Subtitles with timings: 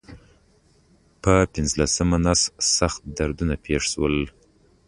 [1.23, 2.41] پر پنځلسمه نس
[2.77, 4.15] سخت دردونه پېښ شول.